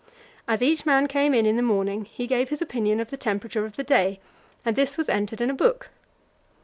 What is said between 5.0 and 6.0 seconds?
entered in a book.